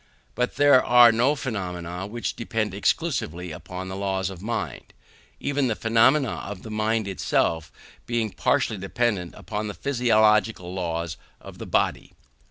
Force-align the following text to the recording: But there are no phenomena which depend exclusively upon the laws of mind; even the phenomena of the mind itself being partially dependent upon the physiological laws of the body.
But 0.33 0.55
there 0.55 0.83
are 0.83 1.11
no 1.11 1.35
phenomena 1.35 2.07
which 2.07 2.35
depend 2.35 2.73
exclusively 2.73 3.51
upon 3.51 3.87
the 3.87 3.95
laws 3.95 4.31
of 4.31 4.41
mind; 4.41 4.95
even 5.39 5.67
the 5.67 5.75
phenomena 5.75 6.37
of 6.43 6.63
the 6.63 6.71
mind 6.71 7.07
itself 7.07 7.71
being 8.07 8.31
partially 8.31 8.79
dependent 8.79 9.35
upon 9.35 9.67
the 9.67 9.75
physiological 9.75 10.73
laws 10.73 11.17
of 11.39 11.59
the 11.59 11.67
body. 11.67 12.13